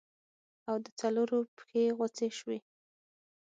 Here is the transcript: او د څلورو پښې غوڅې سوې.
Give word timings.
او 0.69 0.75
د 0.83 0.87
څلورو 0.99 1.39
پښې 1.55 1.83
غوڅې 1.97 2.27
سوې. 2.37 2.59